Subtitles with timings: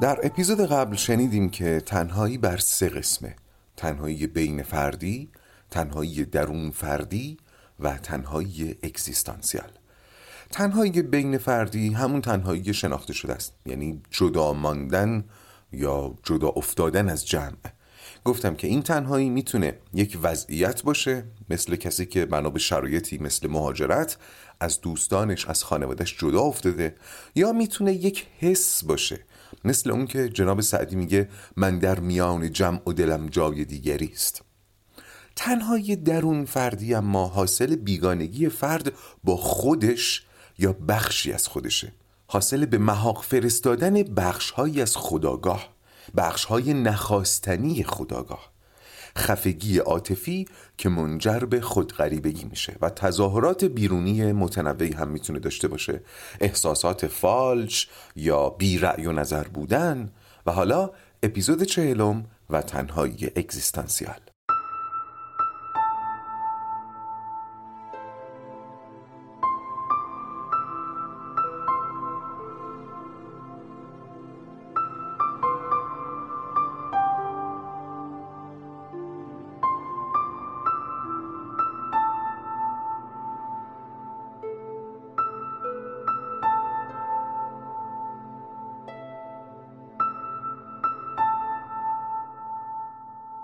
[0.00, 3.36] در اپیزود قبل شنیدیم که تنهایی بر سه قسمه.
[3.76, 5.28] تنهایی بین فردی،
[5.70, 7.36] تنهایی درون فردی
[7.80, 9.70] و تنهایی اکزیستانسیال
[10.50, 13.52] تنهایی بین فردی همون تنهایی شناخته شده است.
[13.66, 15.24] یعنی جدا ماندن
[15.72, 17.56] یا جدا افتادن از جمع.
[18.24, 23.48] گفتم که این تنهایی می‌تونه یک وضعیت باشه مثل کسی که بنا به شرایطی مثل
[23.48, 24.16] مهاجرت
[24.60, 26.94] از دوستانش از خانوادش جدا افتاده
[27.34, 29.20] یا می‌تونه یک حس باشه.
[29.64, 34.42] مثل اون که جناب سعدی میگه من در میان جمع و دلم جای دیگری است.
[35.36, 38.92] تنهای درون فردی اما حاصل بیگانگی فرد
[39.24, 40.26] با خودش
[40.58, 41.92] یا بخشی از خودشه.
[42.26, 45.68] حاصل به محاق فرستادن بخشهایی از خداگاه
[46.16, 48.49] بخشهای نخواستنی خداگاه.
[49.18, 50.46] خفگی عاطفی
[50.78, 56.00] که منجر به خودغریبگی میشه و تظاهرات بیرونی متنوعی هم می‌تونه داشته باشه.
[56.40, 60.12] احساسات فالش یا بی رأی و نظر بودن
[60.46, 60.90] و حالا
[61.22, 64.29] اپیزود چهلم و تنهایی اگزیستانسیال.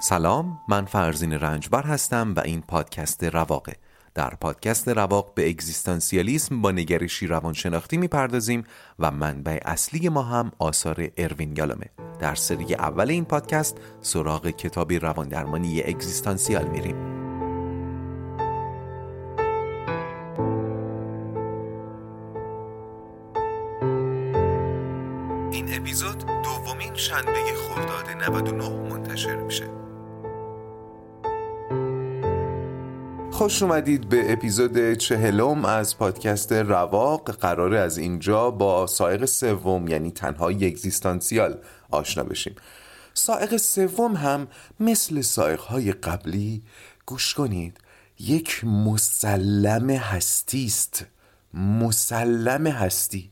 [0.08, 3.72] سلام من فرزین رنجبر هستم و این پادکست رواقه.
[4.14, 8.64] در پادکست رواق به اگزیستانسیالیسم با نگرشی روانشناختی می‌پردازیم
[8.98, 11.90] و منبع اصلی ما هم آثار اروین گالومه.
[12.18, 16.96] در سری اول این پادکست سراغ کتابی رواندرمانی اگزیستانسیال میریم.
[25.52, 27.32] این اپیزود دومین شنبه
[27.68, 29.86] خرداد 99 منتشر میشه.
[33.46, 37.30] خوش اومدید به اپیزود چهلم از پادکست رواق.
[37.30, 41.58] قرار از اینجا با سائق سوم یعنی تنهایی اگزیستانسیال
[41.90, 42.55] آشنا بشیم.
[43.14, 44.48] سائق سوم هم
[44.80, 46.62] مثل سائقهای قبلی
[47.07, 47.79] گوش کنید
[48.18, 51.07] یک مسلم هستی است.
[51.55, 53.30] مسلم هستی.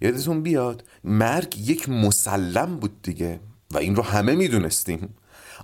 [0.00, 3.40] یادتون بیاد مرگ یک مسلم بود دیگه
[3.70, 5.14] و این رو همه می‌دونستیم.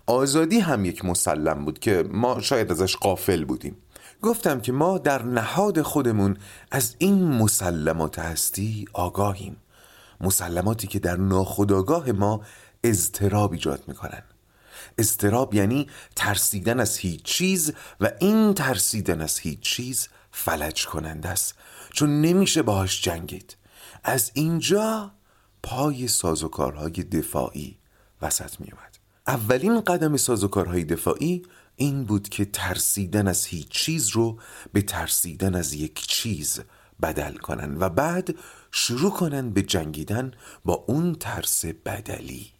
[0.06, 3.76] آزادی هم یک مسلم بود که ما شاید ازش قافل بودیم.
[4.22, 6.36] گفتم که ما در نهاد خودمون
[6.70, 9.56] از این مسلمات هستی آگاهیم.
[10.20, 12.40] مسلماتی که در ناخودآگاه ما
[12.84, 14.22] اضطراب ایجاد می‌کنن.
[14.98, 21.54] اضطراب یعنی ترسیدن از هیچ چیز و این ترسیدن از هیچ چیز فلج کننده است.
[21.92, 23.56] چون نمیشه باهاش جنگید.
[24.04, 25.10] از اینجا
[25.62, 27.78] پای سازوکارهای دفاعی
[28.22, 28.89] وسط میومد
[29.26, 31.42] اولین قدم سازوکارهای دفاعی
[31.76, 34.38] این بود که ترسیدن از هیچ چیز رو
[34.72, 36.60] به ترسیدن از یک چیز
[37.02, 38.34] بدل کنن و بعد
[38.70, 40.32] شروع کنن به جنگیدن
[40.64, 42.52] با اون ترس بدلی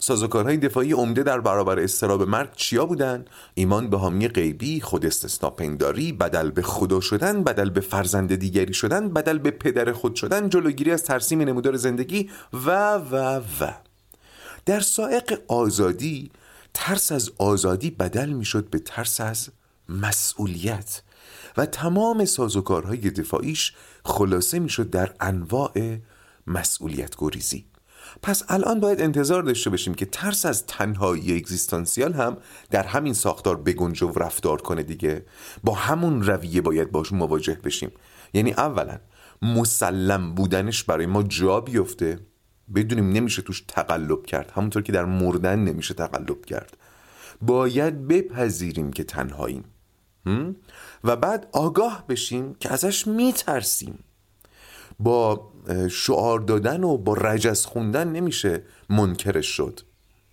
[0.00, 3.24] سازوکارهای دفاعی عمده در برابر استراب مرگ چیا بودن؟
[3.54, 5.06] ایمان به حامی غیبی، خود
[5.56, 10.48] پنداری، بدل به خدا شدن، بدل به فرزند دیگری شدن، بدل به پدر خود شدن،
[10.48, 13.72] جلوگیری از ترسیم نمودار زندگی و و و
[14.66, 16.30] در سائق آزادی
[16.74, 19.48] ترس از آزادی بدل می‌شد به ترس از
[19.88, 21.02] مسئولیت
[21.56, 23.72] و تمام سازوکارهای دفاعیش
[24.04, 25.96] خلاصه می‌شد در انواع
[26.46, 27.66] مسئولیت گریزی
[28.22, 32.36] پس الان باید انتظار داشته باشیم که ترس از تنهایی اگزیستانسیال هم
[32.70, 35.24] در همین ساختار بگنج و رفتار کنه دیگه.
[35.64, 37.90] با همون رویه باید باش مواجه بشیم.
[38.34, 38.98] یعنی اولا
[39.42, 42.18] مسلم بودنش برای ما جا بیفته.
[42.74, 44.50] بدونیم نمیشه توش تقلب کرد.
[44.50, 46.76] همونطور که در مردن نمیشه تقلب کرد.
[47.42, 49.64] باید بپذیریم که تنهاییم.
[51.04, 54.04] و بعد آگاه بشیم که ازش میترسیم.
[54.98, 55.52] با
[55.90, 59.80] شعار دادن و با رجز خوندن نمیشه منکرش شد.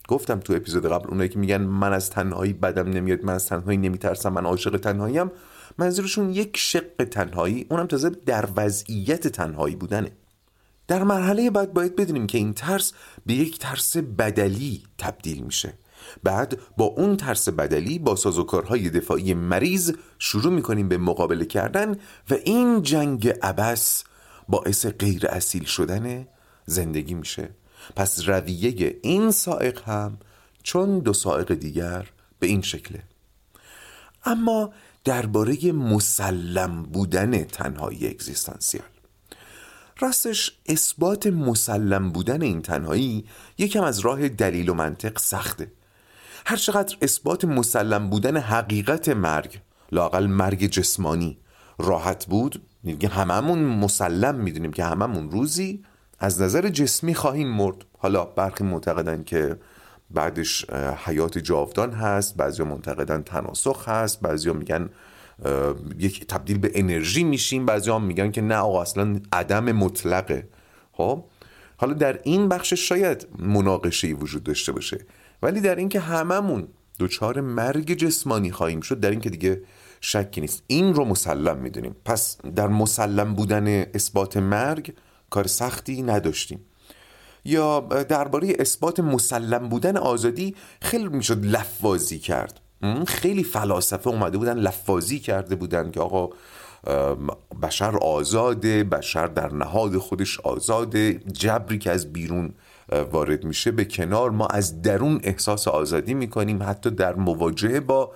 [0.08, 3.78] گفتم تو اپیزود قبل اونایی که میگن من از تنهایی بدم نمیاد من از تنهایی
[3.78, 5.32] نمیترسم من عاشق تنهاییم
[5.78, 10.12] منظورشون یک شق تنهایی اونم تازه در وضعیت تنهایی بودنه.
[10.92, 12.94] در مرحله بعد باید بدونیم که این ترس
[13.26, 15.74] به یک ترس بدلی تبدیل میشه.
[16.24, 21.96] بعد با اون ترس بدلی با سازوکارهای دفاعی مریض شروع می‌کنیم به مقابله کردن
[22.30, 24.04] و این جنگ عبس
[24.50, 26.28] باعث غیر اصیل شدن
[26.66, 27.50] زندگی میشه.
[27.96, 30.18] پس رویه این سائق هم
[30.64, 32.08] چون دو سائق دیگر
[32.40, 33.04] به این شکله.
[34.26, 34.74] اما
[35.04, 39.01] درباره مسلم بودن تنهایی اگزیستانسیال.
[40.02, 43.26] راستش اثبات مسلم بودن این تنهایی
[43.58, 45.72] یکم از راه دلیل و منطق سخته.
[46.46, 49.60] هرچقدر اثبات مسلم بودن حقیقت مرگ
[49.92, 51.38] لاقل مرگ جسمانی
[51.80, 55.84] راحت بود دیگه هممون مسلم می‌دونیم که هممون روزی
[56.20, 57.86] از نظر جسمی خواهیم مرد.
[57.98, 59.58] حالا برخی معتقدن که
[60.12, 60.70] بعدش
[61.06, 64.90] حیات جاودان هست بعضی معتقدن تناسخ هست بعضی میگن
[66.00, 67.66] یک تبدیل به انرژی میشیم.
[67.66, 70.48] بعضی هم میگن که نه آقا اصلا عدم مطلقه.
[70.92, 71.24] خب؟
[71.78, 75.06] حالا در این بخش شاید مناقشه وجود داشته باشه
[75.44, 76.68] ولی در اینکه هممون
[77.00, 79.62] دچار مرگ جسمانی خواهیم شد در اینکه دیگه
[80.02, 80.64] شکی نیست.
[80.68, 81.96] این رو مسلم می‌دونیم.
[82.06, 84.94] پس در مسلم بودن اثبات مرگ
[85.30, 86.66] کار سختی نداشتیم.
[87.46, 87.80] یا
[88.10, 92.61] درباره اثبات مسلم بودن آزادی خیلی می‌شد لفاظی کرد.
[93.08, 96.30] خیلی فلاسفه اومده بودن لفاظی کرده بودن که آقا
[97.62, 102.54] بشر آزاده بشر در نهاد خودش آزاده جبری که از بیرون
[103.12, 104.32] وارد میشه به کنار.
[104.32, 108.12] ما از درون احساس آزادی می‌کنیم حتی در مواجهه با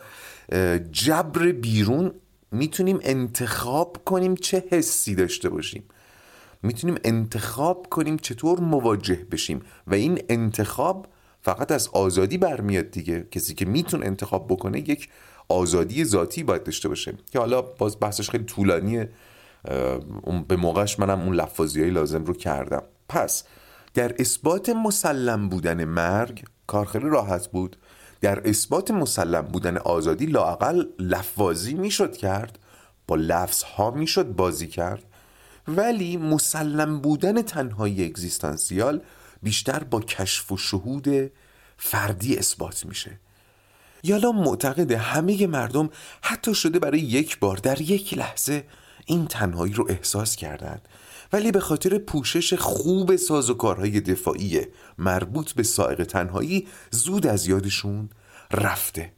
[0.92, 2.12] جبر بیرون
[2.52, 5.84] می‌تونیم انتخاب کنیم چه حسی داشته باشیم.
[6.64, 9.62] می‌تونیم انتخاب کنیم چطور مواجه بشیم.
[9.88, 11.08] و این انتخاب
[11.46, 13.28] فقط از آزادی برمیاد دیگه.
[13.32, 15.10] کسی که می‌تونه انتخاب بکنه یک
[15.50, 17.14] آزادی ذاتی باید داشته باشه.
[17.32, 19.10] که حالا باز بحثش خیلی طولانیه.
[20.48, 22.84] به موقعش منم اون لفاظی های لازم رو کردم.
[23.10, 23.44] پس
[23.94, 27.76] در اثبات مسلم بودن مرگ کار خیلی راحت بود.
[28.22, 32.60] در اثبات مسلم بودن آزادی لاقل لفاظی می‌شد کرد.
[33.08, 35.04] با لفظ ها می‌شد بازی کرد.
[35.68, 39.02] ولی مسلم بودن تنهایی اگزیستانسیال
[39.46, 41.32] بیشتر با کشف و شهود
[41.78, 43.20] فردی اثبات میشه.
[44.04, 45.90] یالا معتقد همه مردم
[46.22, 48.64] حتی شده برای یک بار در یک لحظه
[49.06, 50.88] این تنهایی رو احساس کردند
[51.34, 54.62] ولی به خاطر پوشش خوب سازوکارهای دفاعی
[54.98, 58.10] مربوط به سائق تنهایی زود از یادشون
[58.52, 59.12] رفته.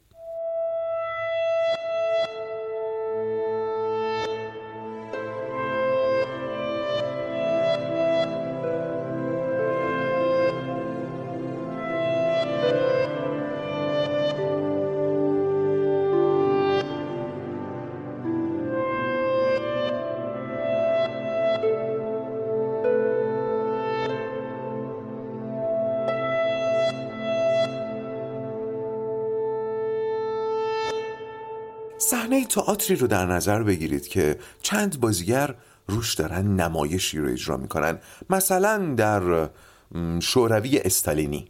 [32.10, 35.54] صحنه تئاتری رو در نظر بگیرید که چند بازیگر
[35.88, 37.98] روش دارن نمایشی رو اجرا می‌کنن.
[38.30, 39.50] مثلا در
[40.20, 41.48] شوروی استالینی.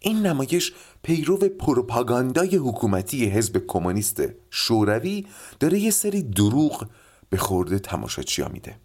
[0.00, 0.72] این نمایش
[1.02, 5.26] پیرو پروپاگاندای حکومتی حزب کمونیست شوروی
[5.60, 6.86] داره یه سری دروغ
[7.30, 8.76] به خورده تماشاچیا میده.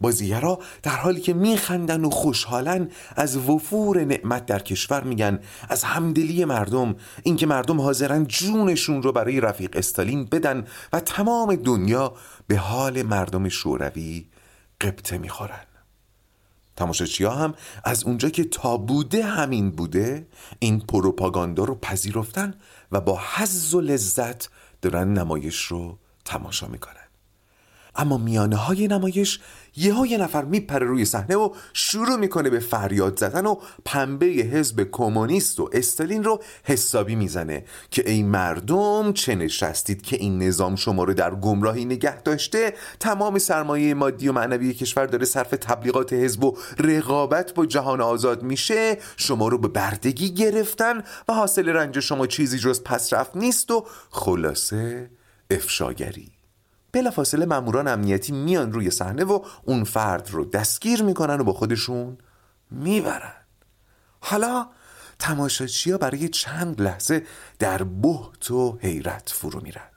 [0.00, 6.44] بازیگرا در حالی که میخندن و خوشحالن از وفور نعمت در کشور میگن از همدلی
[6.44, 12.14] مردم اینکه مردم حاضرن جونشون رو برای رفیق استالین بدن و تمام دنیا
[12.46, 14.26] به حال مردم شوروی
[14.80, 15.64] قبطه می‌خورن.
[16.76, 17.54] تماشاچی هم
[17.84, 20.26] از اونجا که تا بوده همین بوده
[20.58, 22.54] این پروپاگاندا رو پذیرفتن
[22.92, 24.48] و با حز و لذت
[24.82, 26.97] دارن نمایش رو تماشا می‌کنن.
[27.98, 29.40] اما میانه های نمایش
[29.76, 35.60] یه نفر میپره روی صحنه و شروع می‌کنه به فریاد زدن و پنبه حزب کمونیست
[35.60, 41.14] و استالین رو حسابی می‌زنه که ای مردم چه نشستید که این نظام شما رو
[41.14, 46.56] در گمراهی نگه داشته؟ تمام سرمایه مادی و معنوی کشور داره صرف تبلیغات حزب و
[46.78, 48.98] رقابت با جهان آزاد میشه.
[49.16, 55.10] شما رو به بردگی گرفتن و حاصل رنج شما چیزی جز پسرفت نیست و خلاصه
[55.50, 56.37] افشاگری.
[56.92, 62.18] بلافاصله ماموران امنیتی میان روی صحنه و اون فرد رو دستگیر می‌کنن و با خودشون
[62.70, 63.34] می‌برن.
[64.20, 64.68] حالا
[65.18, 67.26] تماشاچیا برای چند لحظه
[67.58, 69.88] در بحت و حیرت فرو میرن.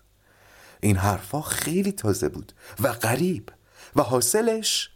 [0.80, 3.50] این حرفا خیلی تازه بود و غریب
[3.96, 4.90] و حاصلش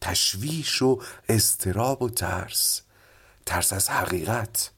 [0.00, 2.82] تشویش و استراب و ترس.
[3.46, 4.70] ترس از حقیقت.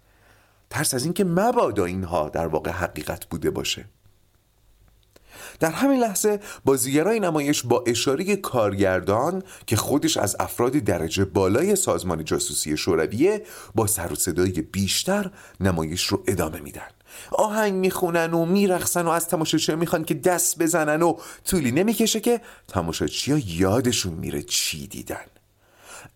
[0.71, 3.85] ترس از اینکه مبادا اینها در واقع حقیقت بوده باشه.
[5.61, 12.25] در همین لحظه بازیگرای نمایش با اشاره کارگردان که خودش از افراد درجه بالای سازمان
[12.25, 13.43] جاسوسی شورویه
[13.75, 16.89] با سر و صدای بیشتر نمایش رو ادامه میدن.
[17.33, 22.41] آهنگ می‌خونن و میرخصن و از تماشاچی می‌خوان که دست بزنن و طولی نمی‌کشه که
[22.69, 25.32] تماشاچی ها یادشون میره چی دیدن.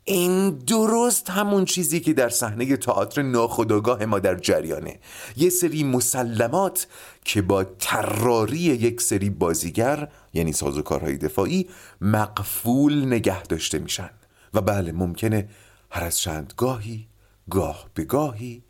[0.04, 4.98] این درست همون چیزی که در صحنه تئاتر ناخودآگاه ما در جریانه.
[5.36, 6.86] یه سری مسلمات
[7.24, 11.68] که با تراری یک سری بازیگر یعنی سازوکارهای دفاعی
[12.00, 14.10] مقفول نگه داشته میشن.
[14.54, 15.48] و بله ممکنه
[15.90, 17.08] هر از چند گاهی
[17.50, 18.62] گاه به گاهی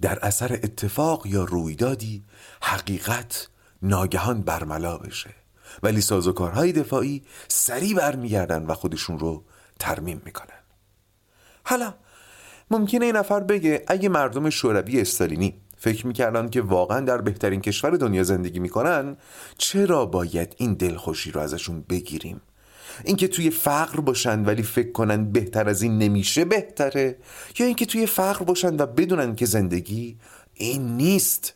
[0.00, 2.24] در اثر اتفاق یا رویدادی
[2.62, 3.48] حقیقت
[3.82, 5.30] ناگهان برملا بشه.
[5.82, 9.44] ولی سازوکارهای دفاعی سریع برمیگردن و خودشون رو
[9.78, 10.55] ترمیم می‌کنن.
[11.68, 11.94] حالا
[12.70, 17.90] ممکنه این نفر بگه اگه مردم شوروی استالینی فکر می‌کردن که واقعا در بهترین کشور
[17.90, 19.16] دنیا زندگی می‌کنن
[19.58, 22.40] چرا باید این دلخوشی رو ازشون بگیریم؟
[23.04, 27.16] اینکه توی فقر باشن ولی فکر کنن بهتر از این نمیشه بهتره؟
[27.58, 30.16] یا اینکه توی فقر باشن و بدونن که زندگی
[30.54, 31.54] این نیست؟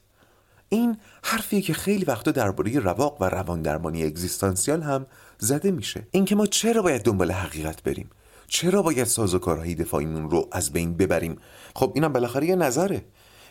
[0.69, 5.07] این حرفیه که خیلی وقتا درباره رواق و روان درمانی اگزیستانسیال هم
[5.38, 6.07] زده میشه.
[6.11, 8.11] اینکه ما چرا باید دنبال حقیقت بریم؟
[8.50, 11.37] چرا باید سازوکارهای دفاعیمون رو از بین ببریم؟
[11.75, 13.04] خب اینم بالاخره یه نظره.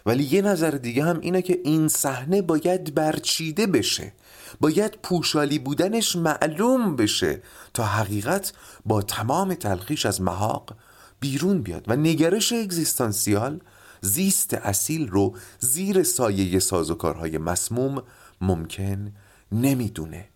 [0.06, 4.14] ولی یه نظر دیگه هم اینه که این صحنه باید برچیده بشه.
[4.60, 7.42] باید پوشالی بودنش معلوم بشه
[7.74, 8.54] تا حقیقت
[8.86, 10.76] با تمام تلخیش از محاق
[11.20, 11.86] بیرون بیاد.
[11.88, 13.60] و نگرش اگزیستانسیال
[14.02, 18.04] زیست اصیل رو زیر سایه سازوکارهای مسموم
[18.42, 19.12] ممکن
[19.52, 20.30] نمی‌دونه.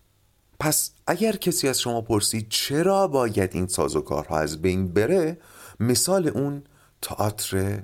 [0.64, 5.38] پس اگر کسی از شما پرسید چرا باید این سازوکارها از بین بره
[5.80, 6.62] مثال اون
[7.02, 7.82] تئاتر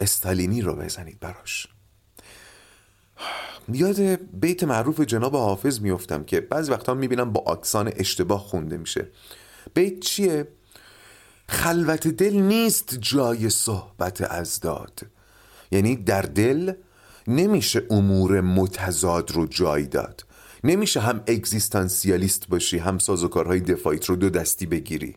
[0.00, 1.66] استالینی رو بزنید براش.
[3.72, 4.00] یاد
[4.40, 9.08] بیت معروف جناب حافظ میفتم که بعضی وقتا می‌بینم با اکسان اشتباه خونده میشه.
[9.74, 10.48] بیت چیه؟
[11.48, 15.00] خلوت دل نیست جای صحبت از داد.
[15.70, 16.72] یعنی در دل
[17.26, 20.25] نمیشه امور متضاد رو جای داد.
[20.66, 25.16] نمیشه هم اگزیستانسیالیست باشی هم سازوکارهای دفاعیت رو دو دستی بگیری.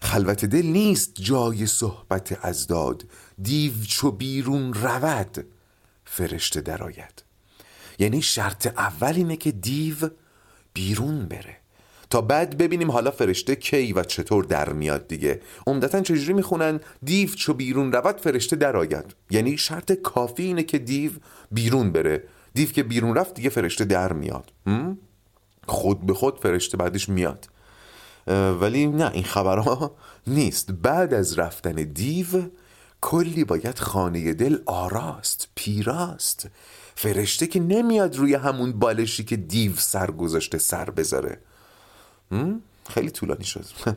[0.00, 3.04] خلوت دل نیست جای صحبت از داد.
[3.42, 5.46] دیو چو بیرون رود
[6.04, 7.22] فرشته درآید.
[7.98, 9.96] یعنی شرط اول اینه که دیو
[10.74, 11.56] بیرون بره.
[12.10, 15.40] تا بعد ببینیم حالا فرشته کی و چطور در میاد دیگه.
[15.66, 19.14] عمدتا چجوری می‌خونن؟ دیو چو بیرون رود فرشته درآید.
[19.30, 21.10] یعنی شرط کافی اینه که دیو
[21.52, 22.22] بیرون بره.
[22.56, 24.52] دیو که بیرون رفت دیگه فرشته در میاد.
[25.66, 27.48] خود به خود فرشته بعدش میاد.
[28.60, 29.96] ولی نه این خبرها
[30.26, 30.72] نیست.
[30.72, 32.26] بعد از رفتن دیو
[33.00, 36.48] کلی باید خانه دل آراست پیراست.
[36.94, 41.38] فرشته که نمیاد روی همون بالشی که دیو سر گذاشته سر بذاره.
[42.88, 43.64] خیلی طولانی شد.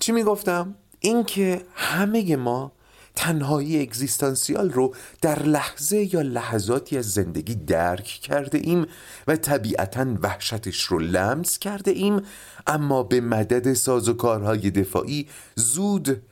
[0.00, 2.72] چی می‌گفتم؟ اینکه همه ما
[3.18, 8.86] تنهایی اگزیستانسیال رو در لحظه یا لحظاتی از زندگی درک کرده ایم
[9.26, 12.22] و طبیعتا وحشتش رو لمس کرده ایم
[12.66, 16.22] اما به مدد سازوکارهای دفاعی زود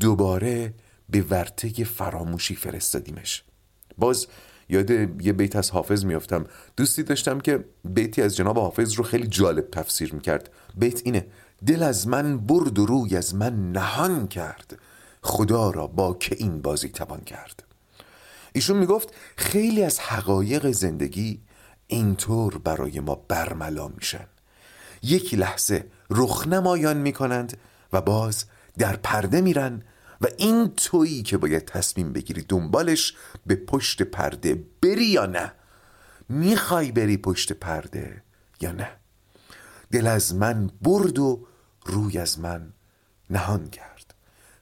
[0.00, 0.74] دوباره
[1.10, 3.44] به ورطه فراموشی فرستادیمش.
[3.98, 4.26] باز
[4.68, 6.44] یاد یه بیت از حافظ میافتم.
[6.76, 10.50] دوستی داشتم که بیتی از جناب حافظ رو خیلی جالب تفسیر می‌کرد.
[10.76, 11.26] بیت اینه
[11.66, 14.78] دل از من برد و روی از من نهان کرد.
[15.26, 17.64] خدا را با که این بازی توان کرد.
[18.52, 21.40] ایشون می‌گفت خیلی از حقایق زندگی
[21.86, 24.26] اینطور برای ما برملا میشن.
[25.02, 27.56] یک لحظه رخنمایان می‌کنند
[27.92, 28.44] و باز
[28.78, 29.82] در پرده میرن
[30.20, 33.14] و این تویی که باید تصمیم بگیری دنبالش
[33.46, 35.52] به پشت پرده بری یا نه؟
[36.28, 38.22] می‌خوای بری پشت پرده
[38.60, 38.88] یا نه؟
[39.90, 41.46] دل از من برد و
[41.84, 42.72] روی از من
[43.30, 43.95] نهان کرد.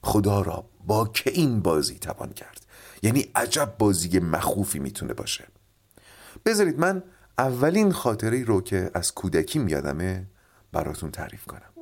[0.05, 2.65] خدا را با که این بازی توان کرد؟
[3.03, 5.47] یعنی عجب بازی مخوفی می‌تونه باشه.
[6.45, 7.03] بذارید من
[7.37, 10.25] اولین خاطره رو که از کودکی میادمه
[10.71, 11.74] براتون تعریف کنم.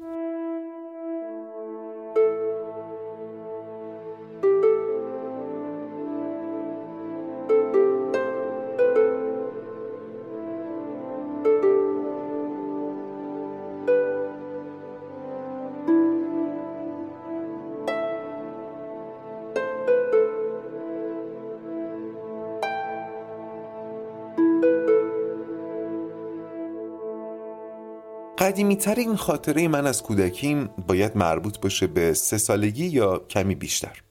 [28.44, 34.02] قدیمی ترین خاطره من از کودکیم باید مربوط باشه به سه سالگی یا کمی بیشتر.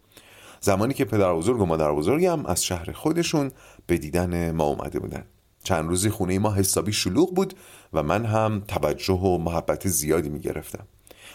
[0.61, 3.51] زمانی که پدر بزرگ و مادر بزرگم از شهر خودشون
[3.87, 5.25] به دیدن ما اومده بودن.
[5.65, 7.55] چند روزی خونه ما حسابی شلوغ بود
[7.93, 10.87] و من هم توجه و محبت زیادی می گرفتم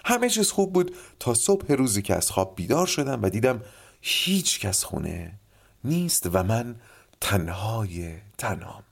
[0.06, 3.62] همه چیز خوب بود تا صبح روزی که از خواب بیدار شدم و دیدم
[4.02, 5.34] هیچ کس خونه
[5.84, 6.76] نیست و من
[7.22, 8.87] تنهای تنهام.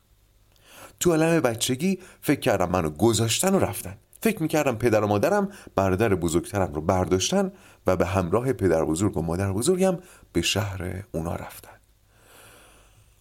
[0.99, 3.97] تو علم بچگی فکر کردم منو گذاشتن و رفتن.
[4.21, 7.51] فکر می‌کردم پدر و مادرم برادر بزرگترم رو برداشتن
[7.87, 9.97] و به همراه پدر بزرگ و مادر بزرگم
[10.33, 11.69] به شهر اونا رفتن.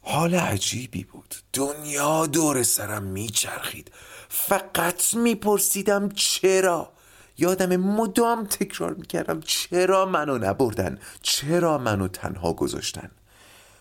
[0.02, 1.35] حال عجیبی بود.
[1.52, 3.93] دنیا دور سرم میچرخید.
[4.28, 6.93] فقط میپرسیدم چرا؟
[7.38, 13.11] یادم مدام تکرار می‌کردم چرا منو نبردن؟ چرا منو تنها گذاشتن؟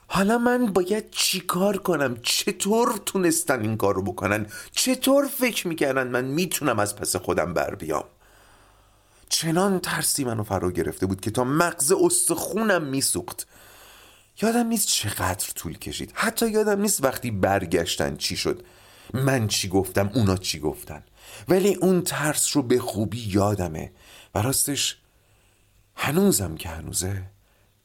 [0.07, 6.25] حالا من باید چیکار کنم؟ چطور تونستن این کار رو بکنن؟ چطور فکر می‌کردن من
[6.25, 8.03] می‌تونم از پس خودم بر بیام؟
[9.29, 13.47] چنان ترسی منو فرا گرفته بود که تا مغز استخونم میسوخت.
[14.41, 16.11] یادم نیست چقدر طول کشید.
[16.13, 18.65] حتی یادم نیست وقتی برگشتن چی شد.
[19.13, 21.03] من چی گفتم اونا چی گفتن.
[21.47, 23.91] ولی اون ترس رو به خوبی یادمه.
[24.35, 24.97] و راستش
[25.95, 27.23] هنوزم که هنوزه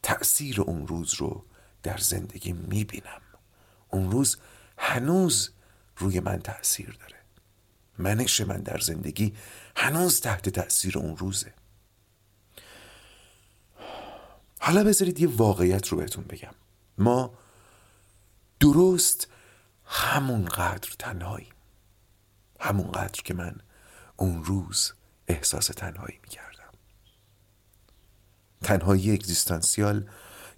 [0.02, 1.44] تأثیر اون روز رو
[1.82, 3.20] در زندگی می‌بینم.
[3.88, 4.37] اون روز
[4.78, 5.50] هنوز
[5.97, 7.18] روی من تأثیر داره.
[7.99, 9.35] منش من در زندگی
[9.76, 11.54] هنوز تحت تأثیر اون روزه.
[14.61, 16.54] حالا بذارید یه واقعیت رو بهتون بگم.
[16.99, 17.35] ما
[18.61, 19.28] درست
[19.85, 21.52] همونقدر تنهاییم.
[22.61, 23.61] همونقدر که من
[24.16, 24.92] اون روز
[25.28, 26.73] احساس تنهایی می‌کردم.
[28.62, 30.08] تنهایی اگزیستانسیال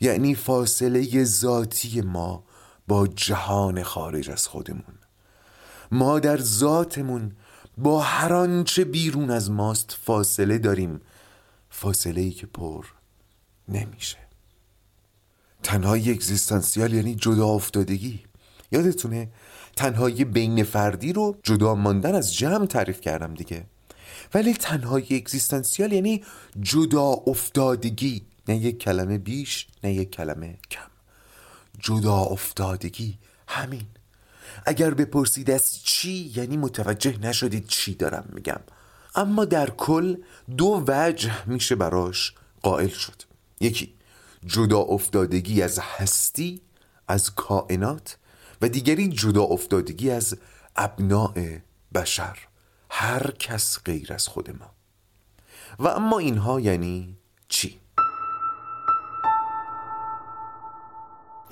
[0.00, 2.44] یعنی فاصله ذاتی ما
[2.88, 4.98] با جهان خارج از خودمون.
[5.92, 7.32] ما در ذاتمون
[7.78, 11.00] با هر آنچه بیرون از ماست فاصله داریم.
[11.70, 12.84] فاصله ای که پر
[13.68, 14.18] نمیشه.
[15.62, 18.20] تنهایی اگزیستانسیال یعنی جدا افتادگی.
[18.72, 19.28] یادتونه
[19.76, 23.66] تنهایی بین فردی رو جدا ماندن از جمع تعریف کردم دیگه.
[24.34, 26.24] ولی تنهایی اگزیستانسیال یعنی
[26.60, 28.29] جدا افتادگی.
[28.50, 30.90] نه یک کلمه بیش نه یک کلمه کم.
[31.78, 33.86] جدا افتادگی همین.
[34.66, 38.60] اگر بپرسید از چی یعنی متوجه نشدید چی دارم میگم.
[39.14, 40.16] اما در کل
[40.56, 43.22] دو وجه میشه براش قائل شد.
[43.60, 43.94] یکی
[44.46, 46.60] جدا افتادگی از هستی
[47.08, 48.18] از کائنات
[48.62, 50.36] و دیگری جدا افتادگی از
[50.76, 51.58] ابناع
[51.94, 52.38] بشر.
[52.90, 54.70] هر کس غیر از خود ما.
[55.78, 57.16] و اما اینها یعنی
[57.48, 57.80] چی؟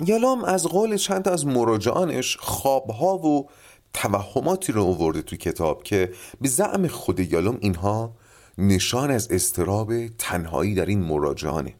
[0.05, 3.49] یالام از قول چند از مراجعانش خوابها و
[3.93, 8.15] توهماتی رو آورده تو کتاب که به زعم خود یالام اینها
[8.57, 11.75] نشان از استراب تنهایی در این مراجعانه.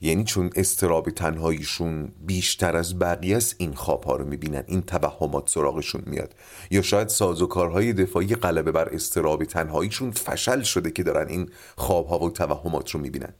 [0.00, 6.02] یعنی چون استراب تنهاییشون بیشتر از بقیه است این خوابها رو می‌بینن این توهمات سراغشون
[6.06, 6.34] میاد.
[6.70, 12.30] یا شاید سازوکارهای دفاعی غلبه بر استراب تنهاییشون فشل شده که دارن این خوابها و
[12.30, 13.34] توهمات رو می‌بینن.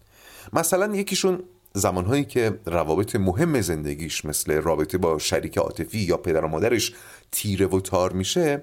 [0.53, 1.43] مثلا یکیشون
[1.77, 6.95] زمانهایی که روابط مهم زندگیش مثل رابطه با شریک عاطفی یا پدر و مادرش
[7.33, 8.63] تیره و تار میشه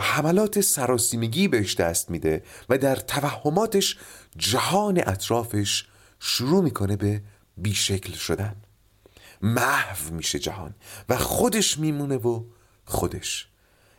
[0.00, 3.98] حملات سراسیمگی بهش دست میده و در توهماتش
[4.36, 5.86] جهان اطرافش
[6.20, 7.22] شروع می‌کنه به
[7.56, 8.56] بیشکل شدن.
[9.42, 10.74] محو میشه جهان
[11.08, 12.44] و خودش میمونه و
[12.84, 13.48] خودش.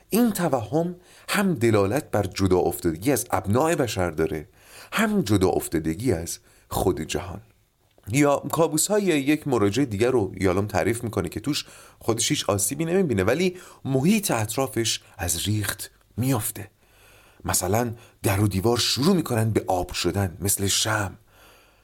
[0.09, 0.95] این توهم
[1.29, 4.47] هم دلالت بر جدا افتادگی از ابناع بشر داره
[4.91, 7.41] هم جدا افتادگی از خود جهان.
[8.11, 11.65] یا کابوس های یک مراجع دیگر رو یالام تعریف می‌کنه که توش
[11.99, 16.69] خودش هیچ آسیبی نمی‌بینه ولی محیط اطرافش از ریخت میافته.
[17.45, 17.93] مثلا
[18.23, 21.17] در و دیوار شروع می‌کنن به آب شدن مثل شم.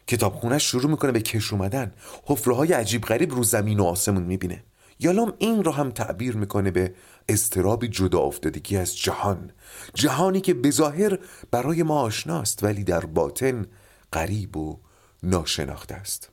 [0.08, 1.94] کتابخونه شروع می‌کنه به کش اومدن.
[2.26, 4.64] حفره های عجیب غریب رو زمین و آسمون می‌بینه.
[5.00, 6.94] یالام این رو هم تعبیر می‌کنه به
[7.30, 9.52] استراب جدا افتادگی از جهان.
[9.94, 11.20] جهانی که بظاهر
[11.52, 13.66] برای ما آشناست ولی در باطن
[14.14, 14.80] غریب و
[15.24, 16.30] ناشناخته است.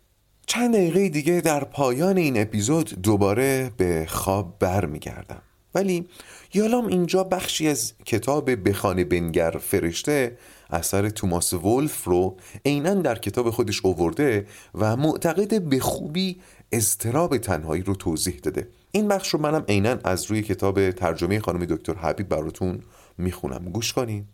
[0.46, 5.42] چند دقیقه دیگه در پایان این اپیزود دوباره به خواب برمیگردم.
[5.74, 6.08] ولی
[6.54, 10.36] یالام اینجا بخشی از کتاب بخانه بنگر فرشته
[10.70, 16.40] اثر توماس ولف رو عینا در کتاب خودش اوورده و معتقد به خوبی
[16.72, 18.68] اضطراب تنهایی رو توضیح داده.
[18.92, 22.80] این بخش رو منم عینا از روی کتاب ترجمه خانم دکتر حبیب براتون
[23.18, 23.64] می‌خونم.
[23.64, 24.24] گوش کنید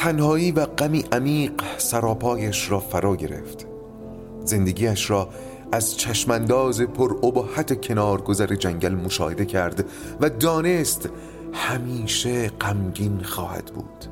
[0.00, 3.66] تنهایی و غمی عمیق سراپایش را فرا گرفت.
[4.44, 5.28] زندگیش را
[5.72, 9.84] از چشمانداز پر ابهت کنار گذر جنگل مشاهده کرد
[10.20, 11.08] و دانست
[11.52, 14.04] همیشه غمگین خواهد بود.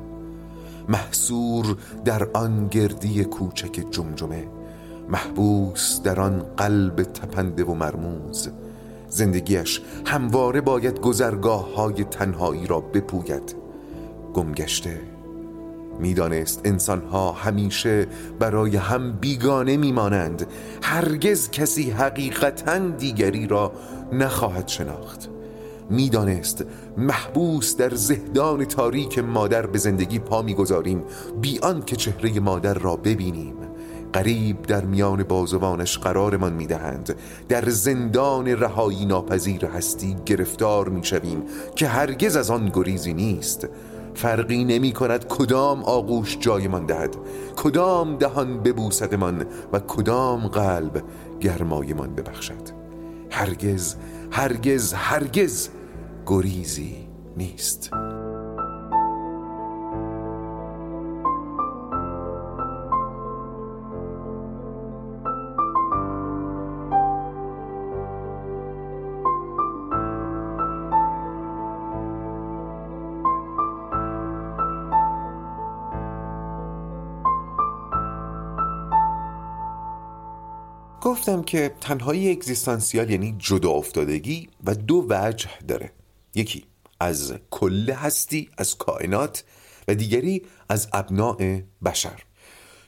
[0.89, 4.47] محصور در آن گردی کوچک جمجمه
[5.09, 8.49] محبوس در آن قلب تپنده و مرموز.
[9.07, 13.55] زندگیش همواره باید گذرگاه های تنهایی را بپوید.
[14.33, 15.18] گمگشته
[15.99, 18.07] می‌دانست انسانها همیشه
[18.39, 20.47] برای هم بیگانه میمانند.
[20.81, 23.71] هرگز کسی حقیقتا دیگری را
[24.13, 25.29] نخواهد شناخت.
[25.89, 26.65] می‌دانست
[26.97, 31.03] محبوس در زهدان تاریک مادر به زندگی پا می‌گذاریم.
[31.41, 33.53] بیان که چهره مادر را ببینیم.
[34.13, 37.15] قریب در میان بازوانش قرارمان می‌دهند.
[37.49, 41.43] در زندان رهایی ناپذیر هستی گرفتار می‌شویم
[41.75, 43.67] که هرگز از آن گریزی نیست.
[44.19, 47.15] فرقی نمی کند کدام آغوش جایمان دهد
[47.55, 51.03] کدام دهان ببوسدمان و کدام قلب
[51.39, 52.69] گرمایمان ببخشد.
[53.31, 53.95] هرگز
[54.31, 55.69] هرگز هرگز
[56.27, 56.95] گریزی
[57.37, 57.91] نیست.
[81.19, 85.91] گفتم که تنهایی اگزیستانسیال یعنی جدا افتادگی و دو وجه داره.
[86.35, 86.65] یکی
[86.99, 89.43] از کل هستی از کائنات
[89.87, 92.23] و دیگری از ابناع بشر.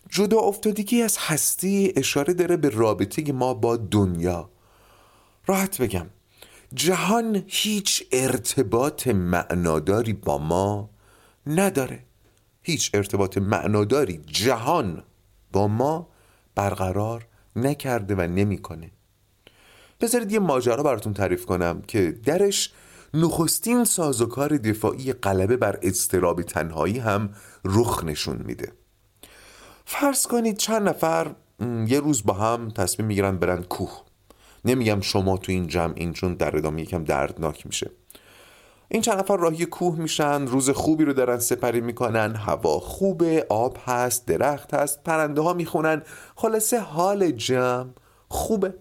[0.09, 4.49] جدا افتادگی از هستی اشاره داره به رابطه ما با دنیا.
[5.47, 6.07] راحت بگم
[6.73, 10.89] جهان هیچ ارتباط معناداری با ما
[11.47, 12.03] نداره.
[12.61, 15.03] هیچ ارتباط معناداری جهان
[15.51, 16.09] با ما
[16.55, 18.91] برقرار نکرده و نمی‌کنه.
[20.01, 22.73] بذارید یه ماجرا براتون تعریف کنم که درش
[23.13, 27.29] نخستین سازوکار دفاعی غلبه بر اضطراب تنهایی هم
[27.65, 28.71] رخ نشون میده.
[29.85, 31.35] فرض کنید چند نفر
[31.87, 34.01] یه روز با هم تصمیم می‌گیرن برن کوه.
[34.65, 37.91] نمیگم شما تو این جمع این چون در ادامه یکم دردناک میشه.
[38.93, 43.77] این چند نفر راهی کوه میشن روز خوبی رو دارن سپری می‌کنن هوا خوبه آب
[43.85, 46.01] هست درخت هست پرنده ها می‌خونن.
[46.35, 47.89] خلاصه حال جمع
[48.27, 48.73] خوبه.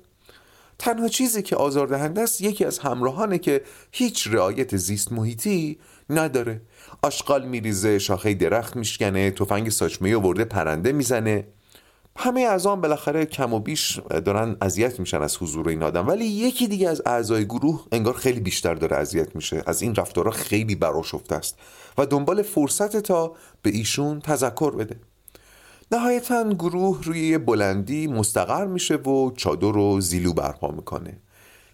[0.78, 5.78] تنها چیزی که آزاردهنده است یکی از همراهانه که هیچ رعایت زیست محیطی
[6.10, 6.60] نداره.
[7.02, 11.46] آشغال میریزه شاخه درخت میشکنه تفنگ ساچمه ورده پرنده می‌زنه.
[12.20, 16.08] همه آن بالاخره کم و بیش دارن اذیت میشن از حضور این آدم.
[16.08, 19.62] ولی یکی دیگه از اعضای گروه انگار خیلی بیشتر داره اذیت میشه.
[19.66, 21.58] از این رفتارها خیلی براشفته است.
[21.98, 24.96] و دنبال فرصت تا به ایشون تذکر بده.
[25.92, 31.20] نهایتا گروه روی بلندی مستقر میشه و چادر و زیلو برپا می‌کنه.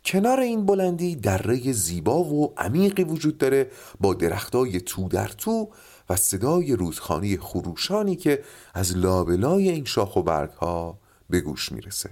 [0.05, 3.71] کنار این بلندی دره زیبا و عمیقی وجود داره.
[4.01, 5.69] با درختای تو در تو
[6.11, 10.99] و صدای رودخانه خروشانی که از لابلای این شاخ و برگ ها
[11.31, 12.11] به گوش می‌رسه.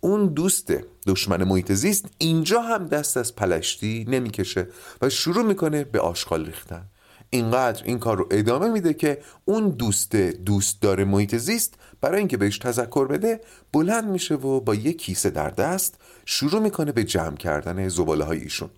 [0.00, 0.72] اون دوست
[1.06, 4.68] دشمن محیط زیست اینجا هم دست از پلشتی نمی‌کشه
[5.02, 6.84] و شروع می‌کنه به آشغال ریختن.
[7.30, 12.36] اینقدر این کار رو ادامه میده که اون دوست دوست داره محیط زیست برای اینکه
[12.36, 13.40] بهش تذکر بده
[13.72, 18.38] بلند میشه و با یک کیسه در دست شروع می‌کنه به جمع کردن زباله های
[18.38, 18.70] ایشون.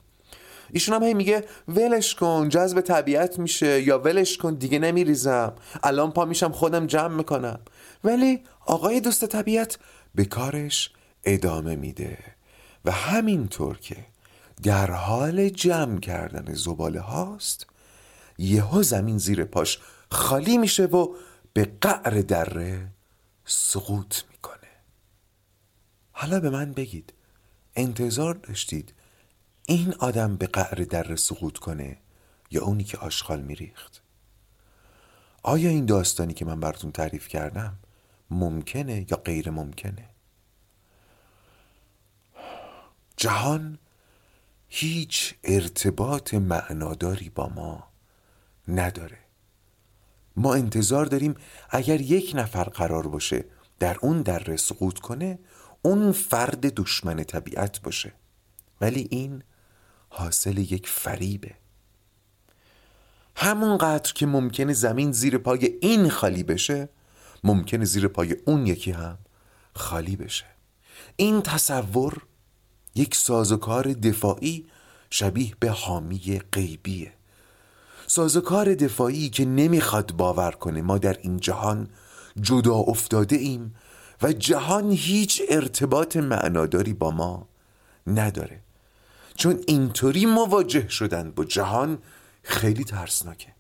[0.72, 3.82] ایشون هم هی میگه ولش کن جذب طبیعت میشه.
[3.82, 5.52] یا ولش کن دیگه نمیریزم.
[5.82, 7.60] الان پا میشم خودم جمع می‌کنم.
[8.04, 9.78] ولی آقای دوست طبیعت
[10.14, 10.90] به کارش
[11.24, 12.18] ادامه میده.
[12.84, 13.96] و همینطور که
[14.62, 17.66] در حال جمع کردن زباله هاست
[18.38, 19.78] یهو زمین زیر پاش
[20.10, 21.14] خالی میشه و
[21.52, 22.88] به قعر دره
[23.44, 24.70] سقوط می‌کنه.
[26.12, 27.12] حالا به من بگید
[27.76, 28.94] انتظار داشتید
[29.66, 31.96] این آدم به قعر در سقوط کنه
[32.50, 34.02] یا اونی که آشغال میریخت؟
[35.42, 37.78] آیا این داستانی که من براتون تعریف کردم
[38.30, 40.08] ممکنه یا غیر ممکنه؟
[43.16, 43.78] جهان
[44.68, 47.88] هیچ ارتباط معناداری با ما
[48.68, 49.18] نداره.
[50.36, 51.34] ما انتظار داریم
[51.70, 53.44] اگر یک نفر قرار باشه
[53.78, 55.38] در اون در سقوط کنه
[55.82, 58.12] اون فرد دشمن طبیعت باشه.
[58.80, 59.42] ولی این
[60.14, 61.54] حاصل یک فریبه.
[63.36, 66.88] همونقدر که ممکنه زمین زیر پای این خالی بشه
[67.44, 69.18] ممکنه زیر پای اون یکی هم
[69.74, 70.44] خالی بشه.
[71.16, 72.22] این تصور
[72.94, 74.66] یک سازوکار دفاعی
[75.10, 77.12] شبیه به حامی غیبیه.
[78.06, 81.88] سازوکار دفاعی که نمی‌خواد باور کنه ما در این جهان
[82.40, 83.74] جدا افتاده ایم
[84.22, 87.48] و جهان هیچ ارتباط معناداری با ما
[88.06, 88.60] نداره.
[89.42, 91.98] چون اینطوری مواجه شدن با جهان
[92.42, 93.54] خیلی ترسناکه.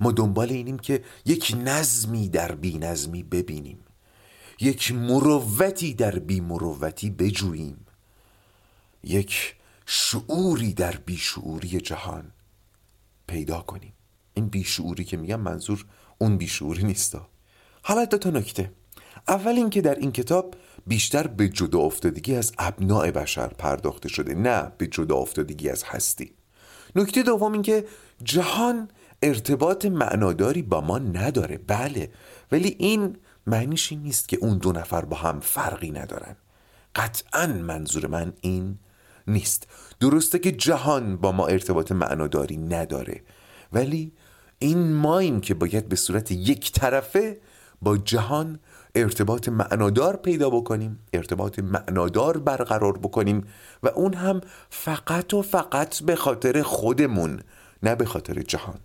[0.00, 3.78] ما دنبال اینیم که یک نظمی در بی نظمی ببینیم
[4.60, 7.86] یک مروتی در بی مروتی بجوییم
[9.04, 12.32] یک شعوری در بیشعوری جهان
[13.26, 13.92] پیدا کنیم.
[14.34, 15.86] این بیشعوری که میگم منظور
[16.18, 17.28] اون بیشعوری نیستا
[17.82, 18.72] حالا دو تا نکته.
[19.28, 20.54] اول اینکه در این کتاب
[20.86, 26.32] بیشتر به جدا افتادگی از ابناع بشر پرداخته شده نه به جدا افتادگی از هستی.
[26.96, 27.84] نکته دوم اینکه
[28.24, 28.88] جهان
[29.22, 32.10] ارتباط معناداری با ما نداره بله
[32.52, 36.36] ولی این معنیش این نیست که اون دو نفر با هم فرقی ندارن.
[36.94, 38.78] قطعا منظور من این
[39.26, 39.66] نیست.
[40.00, 43.22] درسته که جهان با ما ارتباط معناداری نداره
[43.72, 44.12] ولی
[44.58, 47.40] این مایم که باید به صورت یک طرفه
[47.82, 48.58] با جهان
[48.94, 53.46] ارتباط معنادار پیدا بکنیم ارتباط معنادار برقرار بکنیم
[53.82, 57.40] و اون هم فقط و فقط به خاطر خودمون
[57.82, 58.78] نه به خاطر جهان.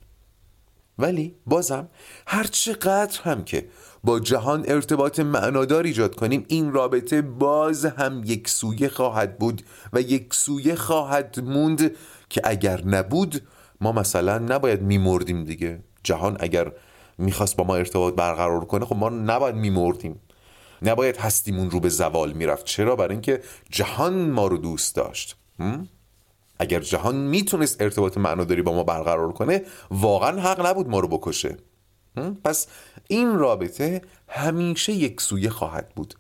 [1.00, 1.90] ولی بازم
[2.28, 3.68] هر چقدر هم که
[4.04, 9.62] با جهان ارتباط معنادار ایجاد کنیم این رابطه باز هم یک سویه خواهد بود
[9.94, 11.92] و یک سویه خواهد موند
[12.30, 13.42] که اگر نبود
[13.82, 15.80] ما مثلا نباید میمردیم دیگه.
[16.04, 16.72] جهان اگر
[17.18, 20.20] می‌خواست با ما ارتباط برقرار کنه خب ما نباید میمردیم.
[20.82, 22.66] نباید هستیمون رو به زوال می‌رفت.
[22.66, 25.36] چرا؟ برای اینکه جهان ما رو دوست داشت.
[26.60, 31.58] اگر جهان می‌تونست ارتباط معناداری با ما برقرار کنه واقعا حق نبود ما رو بکشه.
[32.44, 32.68] پس
[33.08, 36.14] این رابطه همیشه یک سویه خواهد بود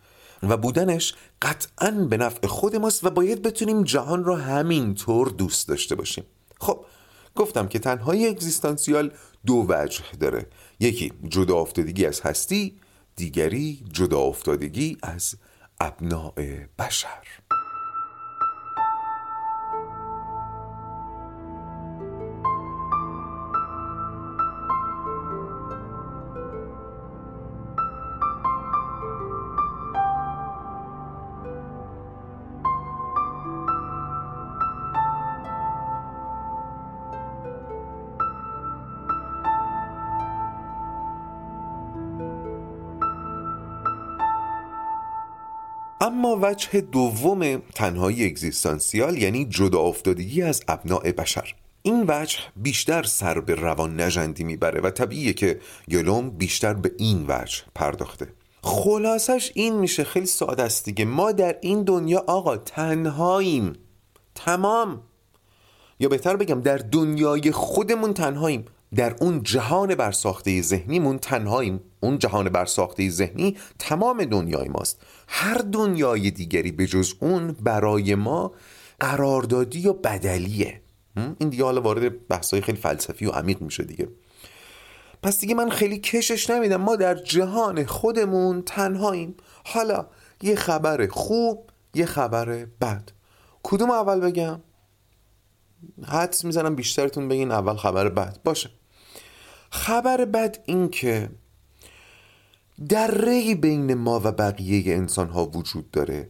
[0.44, 5.68] و بودنش قطعا به نفع خود ماست و باید بتونیم جهان را همین طور دوست
[5.68, 6.24] داشته باشیم.
[6.60, 6.86] خب
[7.36, 9.12] گفتم که تنهایی اگزیستانسیال
[9.46, 10.46] دو وجه داره.
[10.80, 12.80] یکی جدا افتادگی از هستی
[13.16, 15.36] دیگری جدا افتادگی از
[15.80, 16.34] ابناع
[16.80, 17.28] بشر.
[46.04, 51.56] اما وجه دوم تنهایی اگزیستانسیال یعنی جدا افتادگی از ابناع بشر.
[51.82, 57.26] این وجه بیشتر سر به روان نجندی می‌بره و طبیعیه که گلوم بیشتر به این
[57.28, 58.28] وجه پرداخته.
[58.64, 61.06] خلاصش این میشه خیلی ساده است دیگه.
[61.06, 63.74] ما در این دنیا آقا تنهاییم.
[64.36, 65.02] تمام.
[66.00, 68.66] یا بهتر بگم در دنیای خودمون تنهاییم.
[68.96, 71.80] در اون جهان برساخته ذهنیمون تنهاییم.
[72.04, 75.02] اون جهان برساخته ذهنی تمام دنیای ماست.
[75.28, 78.52] هر دنیای دیگری به جز اون برای ما
[79.00, 80.82] قراردادی و بدلیه.
[81.18, 84.08] این دیگه حالا وارد بحثای خیلی فلسفی و عمیق میشه دیگه.
[85.24, 86.82] پس دیگه من خیلی کشش نمیدم.
[86.82, 89.36] ما در جهان خودمون تنهاییم.
[89.66, 90.08] حالا
[90.42, 92.46] یه خبر خوب یه خبر
[92.82, 93.10] بد.
[93.64, 94.62] کدوم اول بگم؟
[96.08, 98.40] حدس می‌زنم بیشترتون بگین اول خبر بد.
[98.44, 98.70] باشه.
[99.70, 101.30] خبر بد این که
[102.90, 106.30] دره بین ما و بقیه انسان ها وجود داره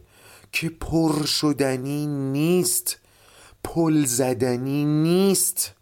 [0.52, 2.96] که پر شدنی نیست
[3.64, 5.72] پل زدنی نیست.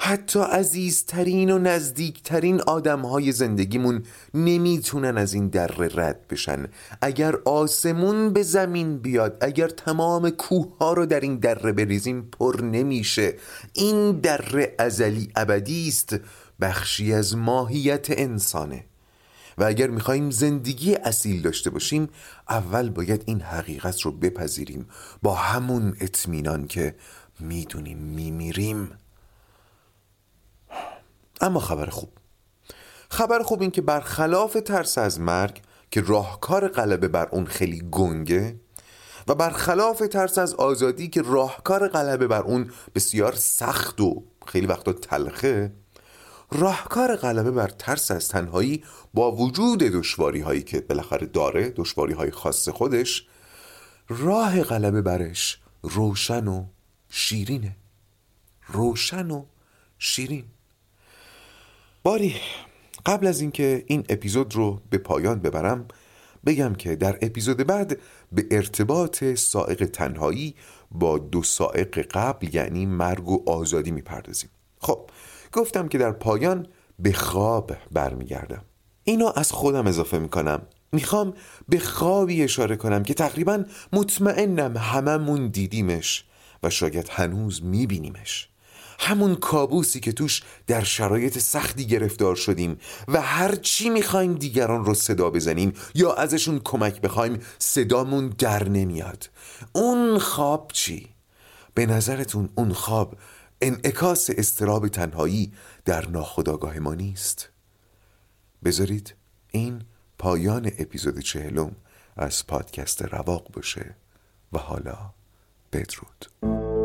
[0.00, 4.02] حتی عزیزترین و نزدیکترین آدم های زندگیمون
[4.34, 6.66] نمی‌تونن از این دره رد بشن.
[7.00, 12.60] اگر آسمون به زمین بیاد اگر تمام کوه ها رو در این دره بریزیم پر
[12.62, 13.34] نمیشه.
[13.72, 16.16] این دره ازلی ابدی است
[16.60, 18.84] بخشی از ماهیت انسانه.
[19.58, 22.08] و اگر می‌خواهیم زندگی اصیل داشته باشیم
[22.48, 24.88] اول باید این حقیقت رو بپذیریم.
[25.22, 26.94] با همون اطمینان که
[27.40, 28.98] می‌دونیم میمیریم.
[31.40, 32.10] اما خبر خوب.
[33.10, 38.60] خبر خوب این که برخلاف ترس از مرگ که راهکار غلبه بر اون خیلی گنگه
[39.28, 44.92] و برخلاف ترس از آزادی که راهکار غلبه بر اون بسیار سخت و خیلی وقتا
[44.92, 45.72] تلخه
[46.56, 52.30] راهکار غلبه بر ترس از تنهایی با وجود دشواری هایی که بالاخره داره دشواری های
[52.30, 53.26] خاص خودش
[54.08, 56.66] راه غلبه برش روشن و
[57.08, 57.76] شیرینه.
[58.68, 59.44] روشن و
[59.98, 60.44] شیرین.
[62.02, 62.34] باری
[63.06, 65.88] قبل از اینکه این اپیزود رو به پایان ببرم
[66.46, 67.98] بگم که در اپیزود بعد
[68.32, 70.54] به ارتباط سائق تنهایی
[70.90, 74.50] با دو سائق قبل یعنی مرگ و آزادی می‌پردازیم.
[74.80, 75.10] خب
[75.54, 76.66] گفتم که در پایان
[76.98, 78.64] به خواب برمیگردم.
[79.04, 80.62] اینو از خودم اضافه می‌کنم.
[80.92, 81.34] می‌خوام
[81.68, 86.24] به خوابی اشاره کنم که تقریبا مطمئنم هممون دیدیمش
[86.62, 88.48] و شاید هنوز میبینیمش.
[88.98, 94.94] همون کابوسی که توش در شرایط سختی گرفتار شدیم و هر چی می‌خوایم دیگران رو
[94.94, 99.30] صدا بزنیم یا ازشون کمک بخوایم صدامون در نمیاد.
[99.72, 101.08] اون خواب چی؟
[101.74, 103.14] به نظرتون اون خواب
[103.60, 105.52] انعکاس استراب تنهایی
[105.84, 107.48] در ناخودآگاه ما نیست.
[108.64, 109.14] بذارید
[109.50, 109.82] این
[110.18, 111.76] پایان اپیزود چهلم
[112.16, 113.94] از پادکست رواق باشه
[114.52, 115.14] و حالا
[115.72, 116.83] بدرود.